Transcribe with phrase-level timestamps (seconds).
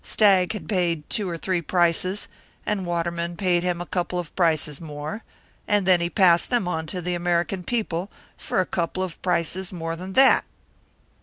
[0.03, 2.27] Stagg had paid two or three prices,
[2.65, 5.23] and Waterman paid him a couple of prices more,
[5.67, 9.71] and then he passed them on to the American people for a couple of prices
[9.71, 10.43] more than that."